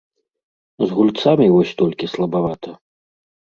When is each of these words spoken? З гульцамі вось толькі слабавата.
З 0.87 0.97
гульцамі 0.99 1.47
вось 1.57 1.75
толькі 1.83 2.11
слабавата. 2.17 2.69